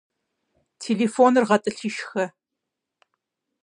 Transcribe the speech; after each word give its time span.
Телефоныр 0.83 1.43
гъэтӏылъи 1.49 1.89
шхэ! 1.95 2.25